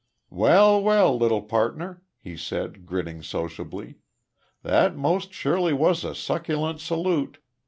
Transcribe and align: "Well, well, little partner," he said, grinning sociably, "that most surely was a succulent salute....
"Well, 0.31 0.81
well, 0.81 1.15
little 1.15 1.43
partner," 1.43 2.01
he 2.17 2.35
said, 2.35 2.87
grinning 2.87 3.21
sociably, 3.21 3.97
"that 4.63 4.97
most 4.97 5.31
surely 5.31 5.73
was 5.73 6.03
a 6.03 6.15
succulent 6.15 6.79
salute.... 6.79 7.37